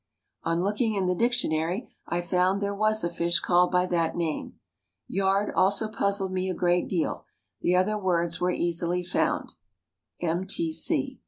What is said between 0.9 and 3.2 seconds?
in the dictionary I found there was a